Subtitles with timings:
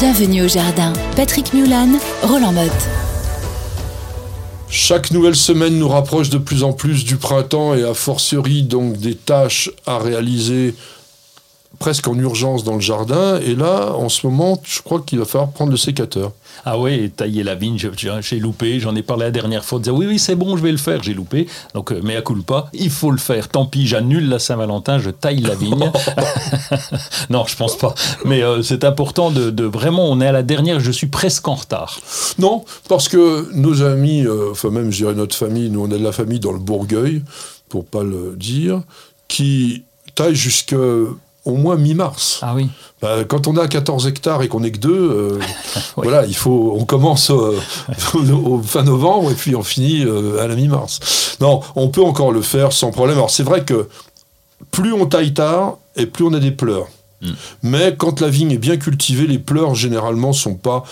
[0.00, 0.92] Bienvenue au jardin.
[1.16, 1.88] Patrick Mulan,
[2.22, 2.70] Roland Motte.
[4.68, 8.96] Chaque nouvelle semaine nous rapproche de plus en plus du printemps et a fortiori donc
[8.98, 10.76] des tâches à réaliser
[11.78, 13.38] presque en urgence dans le jardin.
[13.40, 16.32] Et là, en ce moment, je crois qu'il va falloir prendre le sécateur.
[16.64, 20.06] Ah oui, tailler la vigne, j'ai loupé, j'en ai parlé la dernière fois, disait oui,
[20.06, 21.46] oui, c'est bon, je vais le faire, j'ai loupé.
[21.74, 23.48] Donc, euh, mais à pas, il faut le faire.
[23.48, 25.90] Tant pis, j'annule la Saint-Valentin, je taille la vigne.
[27.30, 27.94] non, je pense pas.
[28.24, 31.54] Mais euh, c'est important de, vraiment, on est à la dernière, je suis presque en
[31.54, 32.00] retard.
[32.38, 35.98] Non, parce que nos amis, euh, enfin même, je dirais notre famille, nous on est
[35.98, 37.22] de la famille dans le Bourgueil,
[37.68, 38.82] pour pas le dire,
[39.28, 40.74] qui taille jusque
[41.48, 42.40] au moins mi-mars.
[42.42, 42.68] Ah oui.
[43.00, 45.38] Bah, quand on a 14 hectares et qu'on n'est que deux, euh,
[45.96, 47.58] voilà, il faut, on commence euh,
[48.32, 51.36] au fin novembre et puis on finit euh, à la mi-mars.
[51.40, 53.16] Non, on peut encore le faire sans problème.
[53.16, 53.88] Alors c'est vrai que
[54.70, 56.88] plus on taille tard et plus on a des pleurs.
[57.22, 57.32] Hmm.
[57.62, 60.84] Mais quand la vigne est bien cultivée, les pleurs généralement sont pas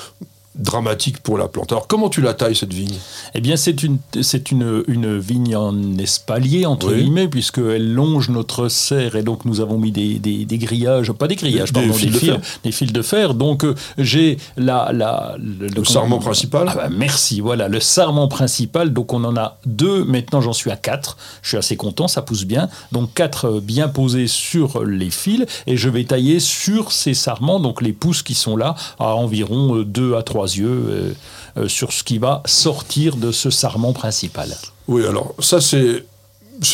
[0.58, 1.72] dramatique pour la plante.
[1.72, 2.96] Alors comment tu la tailles cette vigne?
[3.34, 8.68] Eh bien c'est une, c'est une, une vigne en espalier entre guillemets puisqu'elle longe notre
[8.68, 12.12] serre et donc nous avons mis des, des, grillages, pas des grillages, des, pardon, fils,
[12.12, 13.34] des, fils, de des fils de fer.
[13.34, 16.68] Donc euh, j'ai la, la, le, sarment principal.
[16.70, 18.92] Ah bah, merci, voilà le sarment principal.
[18.92, 21.16] Donc on en a deux, maintenant j'en suis à quatre.
[21.42, 22.68] Je suis assez content, ça pousse bien.
[22.92, 27.60] Donc quatre euh, bien posés sur les fils et je vais tailler sur ces sarments,
[27.60, 31.12] donc les pousses qui sont là à environ 2 euh, à 3 yeux euh,
[31.56, 34.54] euh, sur ce qui va sortir de ce sarment principal.
[34.88, 36.04] Oui, alors ça c'est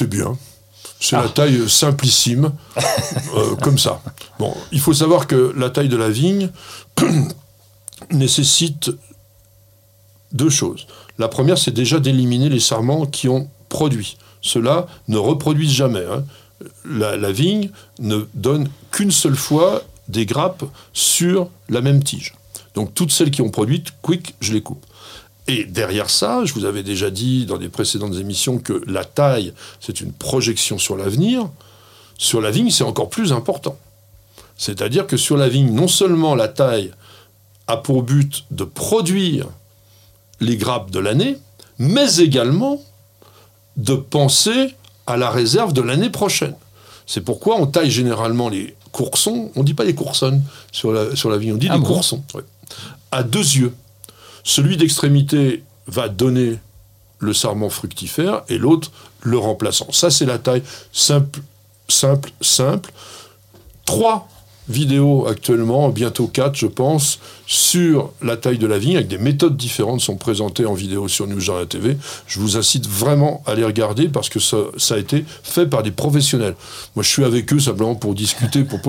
[0.03, 0.37] bien.
[1.01, 1.29] C'est la ah.
[1.29, 2.53] taille simplissime,
[3.37, 4.01] euh, comme ça.
[4.39, 6.51] Bon, il faut savoir que la taille de la vigne
[8.13, 8.93] nécessite
[10.33, 10.87] deux choses.
[11.19, 14.17] La première, c'est déjà d'éliminer les sarments qui ont produit.
[14.43, 16.05] Ceux-là ne reproduisent jamais.
[16.05, 16.25] Hein.
[16.85, 22.35] La, la, vigne ne donne qu'une seule fois des grappes sur la même tige.
[22.75, 24.85] Donc toutes celles qui ont produit, quick, je les coupe.
[25.49, 29.53] Et derrière ça, je vous avais déjà dit dans des précédentes émissions que la taille,
[29.81, 31.49] c'est une projection sur l'avenir.
[32.17, 33.77] Sur la vigne, c'est encore plus important.
[34.57, 36.93] C'est-à-dire que sur la vigne, non seulement la taille
[37.67, 39.49] a pour but de produire
[40.41, 41.39] les grappes de l'année,
[41.79, 42.81] mais également
[43.77, 44.75] de penser
[45.07, 46.55] à la réserve de l'année prochaine.
[47.07, 51.17] C'est pourquoi on taille généralement les coursons, on ne dit pas les coursonnes sur la,
[51.17, 52.23] sur la vigne, on dit ah les coursons
[53.11, 53.75] à deux yeux.
[54.45, 56.59] Celui d'extrémité va donner
[57.19, 58.91] le sarment fructifère et l'autre
[59.21, 59.91] le remplaçant.
[59.93, 60.63] Ça, c'est la taille
[60.93, 61.41] simple,
[61.89, 62.93] simple, simple.
[63.85, 64.29] Trois
[64.69, 69.57] vidéos actuellement, bientôt quatre, je pense, sur la taille de la vigne, avec des méthodes
[69.57, 71.97] différentes sont présentées en vidéo sur News TV.
[72.27, 75.91] Je vous incite vraiment à les regarder parce que ça, a été fait par des
[75.91, 76.55] professionnels.
[76.95, 78.65] Moi, je suis avec eux simplement pour discuter.
[78.65, 78.81] Pour,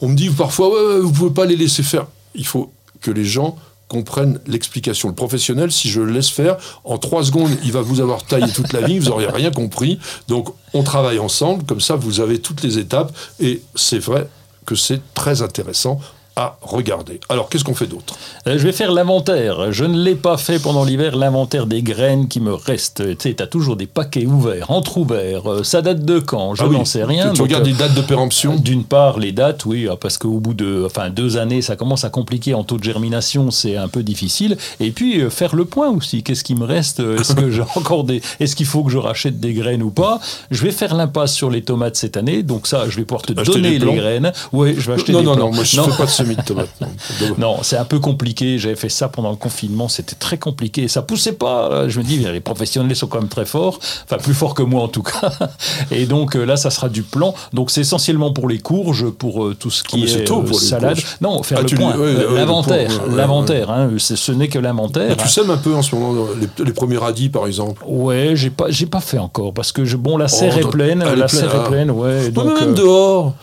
[0.00, 2.06] on me dit parfois, ouais, vous pouvez pas les laisser faire.
[2.34, 3.56] Il faut que les gens
[3.88, 5.08] comprennent l'explication.
[5.08, 8.52] Le professionnel, si je le laisse faire, en trois secondes, il va vous avoir taillé
[8.52, 9.98] toute la vigne, vous n'aurez rien compris.
[10.28, 14.28] Donc, on travaille ensemble, comme ça, vous avez toutes les étapes, et c'est vrai
[14.64, 16.00] que c'est très intéressant
[16.40, 17.20] à regarder.
[17.28, 18.14] Alors, qu'est-ce qu'on fait d'autre?
[18.46, 19.72] Euh, Je vais faire l'inventaire.
[19.72, 23.04] Je ne l'ai pas fait pendant l'hiver, l'inventaire des graines qui me restent.
[23.18, 25.50] Tu sais, tu as toujours des paquets ouverts, entre ouverts.
[25.50, 26.54] Euh, ça date de quand?
[26.54, 27.34] Je ah n'en sais rien.
[27.34, 28.56] Tu, regardes les dates de péremption?
[28.56, 32.04] D'une part, les dates, oui, ah, parce qu'au bout de enfin, deux années, ça commence
[32.04, 34.56] à compliquer en taux de germination, c'est un peu difficile.
[34.80, 36.22] Et puis, euh, faire le point aussi.
[36.22, 37.00] Qu'est-ce qui me reste?
[37.00, 38.22] Est-ce que j'ai encore des.
[38.40, 40.20] Est-ce qu'il faut que je rachète des graines ou pas?
[40.50, 42.42] Je vais faire l'impasse sur les tomates cette année.
[42.42, 44.32] Donc, ça, je vais pouvoir te donner les graines.
[44.52, 46.10] Oui, je vais acheter non, des non, Non, non, moi, je ne fais pas de
[46.30, 46.68] semis de tomates.
[47.38, 48.58] Non, c'est un peu compliqué.
[48.58, 49.88] J'avais fait ça pendant le confinement.
[49.88, 50.88] C'était très compliqué.
[50.88, 51.88] Ça poussait pas.
[51.88, 53.78] Je me dis, les professionnels sont quand même très forts.
[54.04, 55.32] Enfin, plus forts que moi en tout cas.
[55.90, 57.34] Et donc euh, là, ça sera du plan.
[57.52, 60.56] Donc c'est essentiellement pour les courges, pour euh, tout ce qui ah, est, tôt pour
[60.56, 60.98] euh, salade.
[61.20, 61.96] Non, faire ah, le point.
[62.34, 62.90] l'inventaire.
[63.08, 63.70] l'inventaire.
[63.70, 65.16] Hein, ce n'est que l'inventaire.
[65.16, 66.26] Tu sèmes un peu en ce moment
[66.58, 67.82] les, premiers radis, par exemple?
[67.86, 70.70] Ouais, j'ai pas, j'ai pas fait encore parce que je, bon, la serre oh, est
[70.70, 71.04] pleine.
[71.16, 71.90] La serre est pleine.
[71.90, 72.30] Ouais.
[72.30, 73.34] Donc, même dehors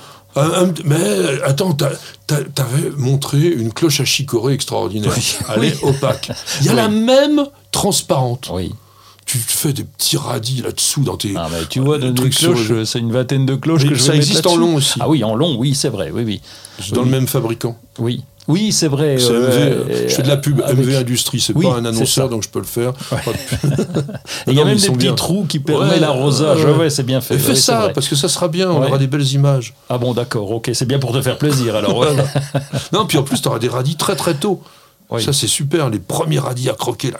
[0.85, 5.13] mais attends, t'avais montré une cloche à chicorée extraordinaire.
[5.55, 6.31] Elle est opaque.
[6.61, 8.49] Il y a la même transparente.
[8.51, 8.73] Oui.
[9.25, 11.34] Tu fais des petits radis là-dessous dans tes.
[11.35, 14.47] Ah, tu vois, dans les cloches, c'est une vingtaine de cloches que je Ça existe
[14.47, 14.99] en long aussi.
[15.01, 16.41] Ah oui, en long, oui, c'est vrai, oui, oui.
[16.93, 17.78] Dans le même fabricant.
[17.99, 18.23] Oui.
[18.47, 19.17] Oui, c'est vrai.
[19.17, 22.66] je fais de la pub MV Industrie, c'est pas un annonceur, donc je peux le
[22.66, 22.94] faire.
[24.47, 26.64] il y a même des petits trous qui permettent l'arrosage.
[26.78, 27.38] Ouais, c'est bien fait.
[27.38, 29.73] fais ça, parce que ça sera bien, on aura des belles images.
[29.90, 32.05] Ah bon, d'accord, ok, c'est bien pour te faire plaisir alors.
[32.94, 34.61] non, puis en plus, tu auras des radis très très tôt.
[35.20, 37.20] Ça, c'est super, les premiers radis à croquer là.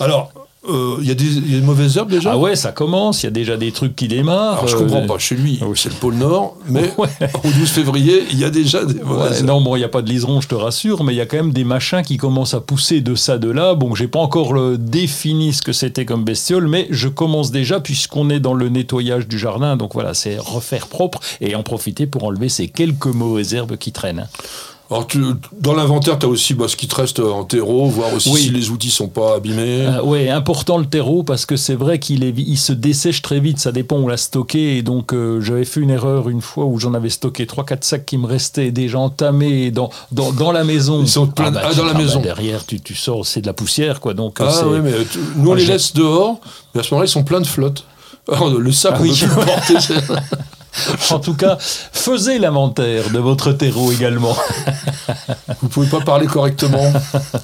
[0.00, 0.32] alors,
[0.68, 2.72] euh, il y, a des- il y a des mauvaises herbes déjà Ah ouais, ça
[2.72, 4.54] commence, il y a déjà des trucs qui démarrent.
[4.58, 7.08] Alors je euh, comprends pas, chez lui, c'est le pôle Nord, mais Ouais.
[7.44, 9.46] au 12 février, il y a déjà des Ouais, mauvaises herbes.
[9.46, 11.26] non, bon, il n'y a pas de liseron, je te rassure, mais il y a
[11.26, 13.74] quand même des machins qui commencent à pousser de ça, de là.
[13.74, 17.80] Bon, j'ai pas encore le défini ce que c'était comme bestiole, mais je commence déjà
[17.80, 19.76] puisqu'on est dans le nettoyage du jardin.
[19.76, 23.92] Donc voilà, c'est refaire propre et en profiter pour enlever ces quelques mauvaises herbes qui
[23.92, 24.28] traînent.
[24.94, 25.20] Alors tu-
[25.60, 28.40] dans l'inventaire, tu as aussi bah, ce qui te reste en terreau, voir aussi Oui.
[28.42, 29.86] si les outils sont pas abîmés.
[29.86, 33.40] Euh, ouais, important le terreau parce que c'est vrai qu'il est, il se dessèche très
[33.40, 34.76] vite, ça dépend où l'a stocké.
[34.76, 38.06] Et donc euh, j'avais fait une erreur une fois où j'en avais stocké 3-4 sacs
[38.06, 41.00] qui me restaient déjà entamés dans, dans, dans la maison.
[41.02, 42.20] Ils sont pleins de- ah, tu- dans la maison.
[42.20, 44.14] derrière, tu, tu sors, c'est de la poussière quoi.
[44.14, 46.40] Donc euh, Ah oui, mais tu- nous on Ah, les laisse dehors,
[46.74, 47.84] mais à ce moment-là, ils sont pleins de flotte.
[48.32, 49.10] Alors, le sac, Ah on oui.
[49.10, 49.74] peut plus le porter.
[51.10, 54.36] En tout cas, faisez l'inventaire de votre terreau également.
[55.60, 56.92] Vous pouvez pas parler correctement.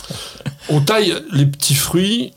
[0.69, 2.33] On taille les petits fruits.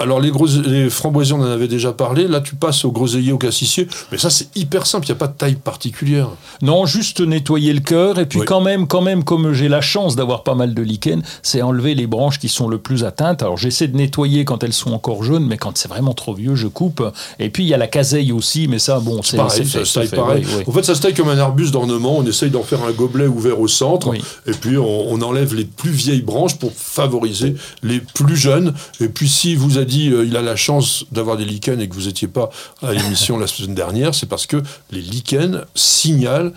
[0.00, 2.28] Alors les, grose- les framboisiers, on en avait déjà parlé.
[2.28, 3.88] Là, tu passes au groseillier, au cassissier.
[4.12, 5.06] Mais ça, c'est hyper simple.
[5.06, 6.28] Il n'y a pas de taille particulière.
[6.62, 8.44] Non, juste nettoyer le cœur et puis Oui.
[8.46, 11.96] quand même, quand même, comme j'ai la chance d'avoir pas mal de lichen, c'est enlever
[11.96, 13.42] les branches qui sont le plus atteintes.
[13.42, 16.54] Alors j'essaie de nettoyer quand elles sont encore jaunes, mais quand c'est vraiment trop vieux,
[16.54, 17.02] je coupe.
[17.40, 19.80] Et puis il y a la caseille aussi, mais ça, bon, c'est Pareil, ça fait,
[19.80, 20.44] se c'est taille fait, pareil.
[20.46, 20.64] oui, oui.
[20.68, 22.18] En fait, ça se taille comme un arbuste d'ornement.
[22.18, 24.14] On essaye d'en faire un gobelet ouvert au centre.
[24.46, 28.74] Et puis, on, on enlève les plus vieilles branches pour favoriser les plus jeunes.
[29.00, 31.88] Et puis, si vous a dit euh, il a la chance d'avoir des lichens et
[31.88, 32.50] que vous n'étiez pas
[32.82, 36.52] à l'émission la semaine dernière, c'est parce que les lichens signalent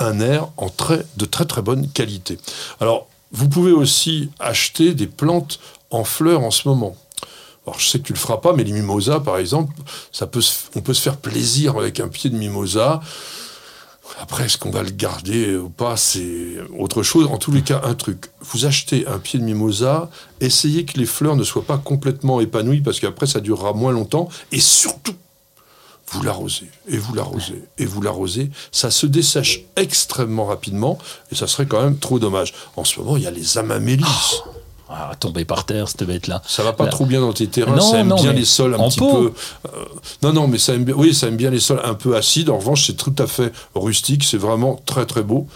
[0.00, 2.38] un air en très, de très très bonne qualité.
[2.80, 5.60] Alors, vous pouvez aussi acheter des plantes
[5.90, 6.96] en fleurs en ce moment.
[7.66, 9.74] Alors, je sais que tu le feras pas, mais les mimosas, par exemple,
[10.10, 10.42] ça peut
[10.74, 13.00] on peut se faire plaisir avec un pied de mimosa.
[14.18, 17.26] Après, est-ce qu'on va le garder ou pas C'est autre chose.
[17.26, 18.26] En tous les cas, un truc.
[18.40, 20.10] Vous achetez un pied de mimosa,
[20.40, 24.28] essayez que les fleurs ne soient pas complètement épanouies, parce qu'après, ça durera moins longtemps.
[24.52, 25.14] Et surtout,
[26.12, 28.50] vous l'arrosez, et vous l'arrosez, et vous l'arrosez.
[28.72, 30.98] Ça se dessèche extrêmement rapidement,
[31.30, 32.52] et ça serait quand même trop dommage.
[32.76, 34.04] En ce moment, il y a les amamélis.
[34.92, 36.42] Ah, tomber par terre, cette bête-là.
[36.48, 36.90] Ça va pas Là.
[36.90, 39.12] trop bien dans tes terrains, Non, ça aime non, bien les sols un petit pot.
[39.30, 39.32] peu.
[39.68, 39.84] euh,
[40.24, 40.94] non, non, mais ça aime bien.
[40.96, 42.50] Oui, ça aime bien les sols un peu acides.
[42.50, 44.24] En revanche, c'est tout à fait rustique.
[44.24, 45.46] C'est vraiment très très beau.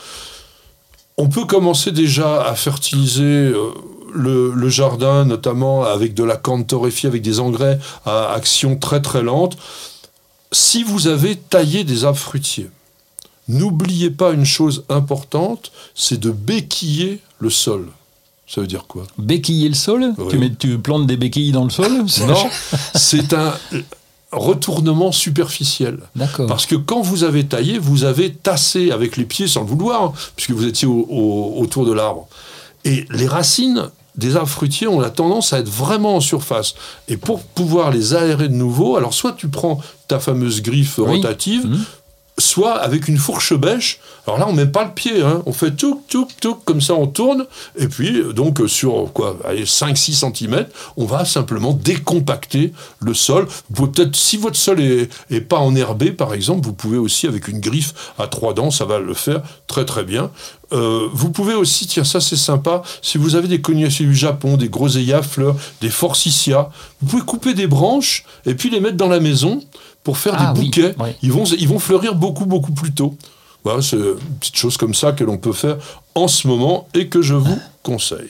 [1.16, 3.70] On peut commencer déjà à fertiliser euh,
[4.12, 9.02] le, le jardin, notamment avec de la corne torréfiée, avec des engrais à action très
[9.02, 9.56] très lente.
[10.52, 12.70] Si vous avez taillé des arbres fruitiers,
[13.48, 17.88] n'oubliez pas une chose importante, c'est de béquiller le sol.
[18.46, 20.26] Ça veut dire quoi Béquiller le sol Oui.
[20.30, 22.48] tu, mets, tu plantes des béquilles dans le sol Non,
[22.94, 23.54] c'est un
[24.32, 26.00] retournement superficiel.
[26.16, 26.46] D'accord.
[26.46, 30.02] Parce que quand vous avez taillé, vous avez tassé avec les pieds sans le vouloir,
[30.02, 32.26] hein, puisque vous étiez au- au- autour de l'arbre.
[32.84, 36.74] Et les racines des arbres fruitiers ont la tendance à être vraiment en surface.
[37.08, 41.16] Et pour pouvoir les aérer de nouveau, alors soit tu prends ta fameuse griffe Oui.
[41.16, 41.84] rotative, Mhm.
[42.38, 44.00] Soit avec une fourche bêche.
[44.26, 45.42] Alors là, on met pas le pied, hein.
[45.46, 47.46] on fait tout, tout, tout, comme ça, on tourne,
[47.78, 50.66] et puis donc sur quoi, 5-6 cm,
[50.96, 53.46] on va simplement décompacter le sol.
[53.74, 57.94] Peut-être, si votre sol est pas enherbé, par exemple, vous pouvez aussi avec une griffe
[58.18, 60.30] à trois dents, ça va le faire très très bien.
[60.72, 64.56] Euh, vous pouvez aussi, tiens, ça c'est sympa, si vous avez des cognaciers du Japon,
[64.56, 66.66] des groseillas fleurs, des forsythias,
[67.00, 69.62] vous pouvez couper des branches et puis les mettre dans la maison
[70.04, 70.94] pour faire Ah des oui, bouquets.
[71.00, 71.08] oui.
[71.22, 73.16] Ils, vont, ils vont fleurir beaucoup, beaucoup plus tôt.
[73.64, 75.78] Voilà, c'est une petite chose comme ça que l'on peut faire
[76.14, 78.28] en ce moment et que je vous conseille.